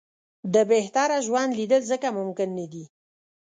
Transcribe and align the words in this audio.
د 0.53 0.55
بهتره 0.71 1.17
ژوند 1.25 1.51
لېدل 1.59 1.81
ځکه 1.91 2.07
ممکن 2.17 2.49
نه 2.57 2.65
دي. 2.71 2.83